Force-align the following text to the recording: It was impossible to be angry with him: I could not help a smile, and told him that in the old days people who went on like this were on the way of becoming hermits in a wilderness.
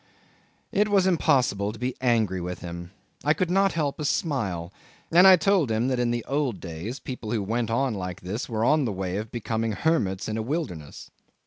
It 0.71 0.87
was 0.89 1.05
impossible 1.05 1.71
to 1.71 1.77
be 1.77 1.93
angry 2.01 2.41
with 2.41 2.61
him: 2.61 2.89
I 3.23 3.35
could 3.35 3.51
not 3.51 3.73
help 3.73 3.99
a 3.99 4.05
smile, 4.05 4.73
and 5.11 5.39
told 5.39 5.69
him 5.69 5.89
that 5.89 5.99
in 5.99 6.09
the 6.09 6.25
old 6.25 6.59
days 6.59 6.99
people 6.99 7.31
who 7.31 7.43
went 7.43 7.69
on 7.69 7.93
like 7.93 8.21
this 8.21 8.49
were 8.49 8.65
on 8.65 8.85
the 8.85 8.91
way 8.91 9.17
of 9.17 9.31
becoming 9.31 9.73
hermits 9.73 10.27
in 10.27 10.39
a 10.39 10.41
wilderness. 10.41 11.11